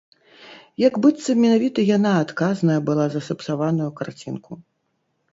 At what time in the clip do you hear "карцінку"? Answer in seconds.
4.01-4.51